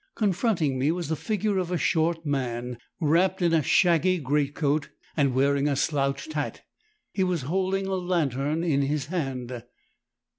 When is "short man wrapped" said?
1.77-3.39